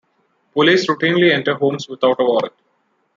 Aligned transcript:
Police 0.55 0.87
routinely 0.87 1.29
enter 1.31 1.53
homes 1.53 1.87
without 1.87 2.15
a 2.19 2.23
warrant. 2.23 2.53